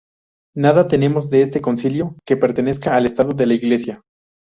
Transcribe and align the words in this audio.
Nada 0.55 0.87
tenemos 0.87 1.29
de 1.29 1.43
este 1.43 1.61
concilio 1.61 2.15
que 2.25 2.35
pertenezca 2.35 2.95
al 2.95 3.05
estado 3.05 3.33
de 3.33 3.45
la 3.45 3.53
Iglesia. 3.53 4.01